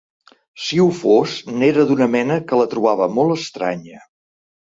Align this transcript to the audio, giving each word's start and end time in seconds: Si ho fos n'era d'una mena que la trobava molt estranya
Si 0.67 0.77
ho 0.83 0.87
fos 0.99 1.35
n'era 1.63 1.85
d'una 1.91 2.07
mena 2.15 2.39
que 2.49 2.59
la 2.63 2.67
trobava 2.73 3.11
molt 3.19 3.37
estranya 3.37 4.03